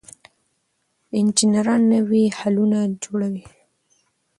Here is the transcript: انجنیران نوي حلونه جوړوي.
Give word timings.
انجنیران 1.19 1.81
نوي 1.93 2.23
حلونه 2.37 2.79
جوړوي. 3.03 3.43